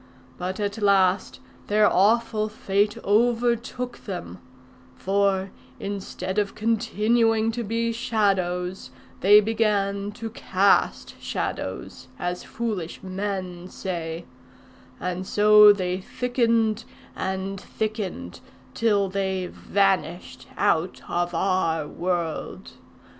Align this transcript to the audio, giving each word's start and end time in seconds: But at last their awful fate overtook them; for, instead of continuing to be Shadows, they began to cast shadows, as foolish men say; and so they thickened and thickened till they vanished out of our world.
But 0.39 0.59
at 0.59 0.81
last 0.81 1.39
their 1.67 1.87
awful 1.87 2.49
fate 2.49 2.97
overtook 3.05 3.99
them; 4.05 4.39
for, 4.95 5.51
instead 5.79 6.39
of 6.39 6.55
continuing 6.55 7.51
to 7.51 7.63
be 7.63 7.91
Shadows, 7.91 8.89
they 9.19 9.39
began 9.39 10.11
to 10.13 10.31
cast 10.31 11.21
shadows, 11.21 12.07
as 12.17 12.43
foolish 12.43 13.03
men 13.03 13.67
say; 13.67 14.25
and 14.99 15.27
so 15.27 15.71
they 15.71 15.99
thickened 16.01 16.83
and 17.15 17.61
thickened 17.61 18.39
till 18.73 19.07
they 19.07 19.45
vanished 19.45 20.47
out 20.57 20.99
of 21.07 21.35
our 21.35 21.87
world. 21.87 22.71